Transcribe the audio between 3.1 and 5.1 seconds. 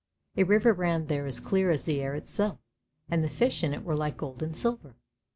the fish in it were like gold and silver.